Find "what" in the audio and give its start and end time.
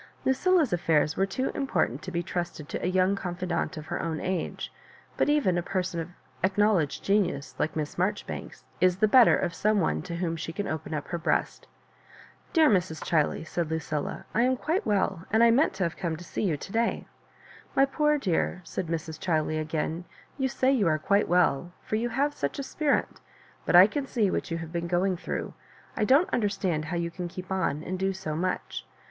24.31-24.49